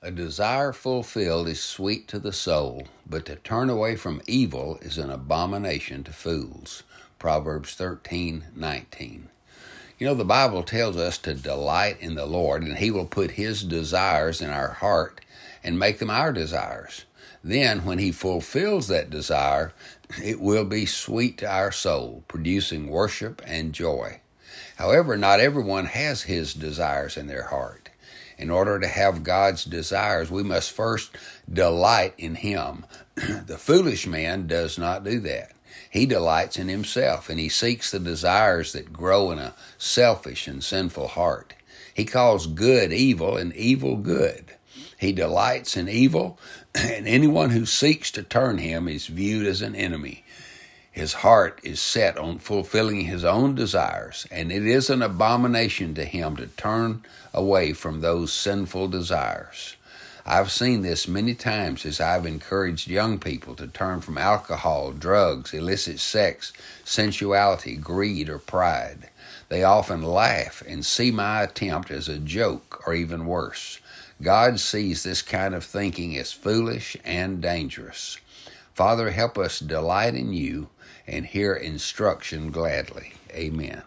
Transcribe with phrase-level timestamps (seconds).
[0.00, 4.96] A desire fulfilled is sweet to the soul, but to turn away from evil is
[4.96, 6.84] an abomination to fools.
[7.18, 9.28] Proverbs 13:19.
[9.98, 13.32] You know the Bible tells us to delight in the Lord and he will put
[13.32, 15.20] his desires in our heart
[15.64, 17.04] and make them our desires.
[17.42, 19.72] Then when he fulfills that desire,
[20.22, 24.20] it will be sweet to our soul, producing worship and joy.
[24.76, 27.87] However, not everyone has his desires in their heart.
[28.38, 31.10] In order to have God's desires, we must first
[31.52, 32.86] delight in Him.
[33.14, 35.52] the foolish man does not do that.
[35.90, 40.62] He delights in himself and he seeks the desires that grow in a selfish and
[40.62, 41.54] sinful heart.
[41.94, 44.52] He calls good evil and evil good.
[44.98, 46.38] He delights in evil,
[46.74, 50.24] and anyone who seeks to turn him is viewed as an enemy.
[50.98, 56.04] His heart is set on fulfilling his own desires, and it is an abomination to
[56.04, 59.76] him to turn away from those sinful desires.
[60.26, 65.54] I've seen this many times as I've encouraged young people to turn from alcohol, drugs,
[65.54, 66.52] illicit sex,
[66.84, 69.08] sensuality, greed, or pride.
[69.50, 73.78] They often laugh and see my attempt as a joke or even worse.
[74.20, 78.18] God sees this kind of thinking as foolish and dangerous.
[78.78, 80.68] Father, help us delight in you
[81.08, 83.14] and hear instruction gladly.
[83.32, 83.82] Amen.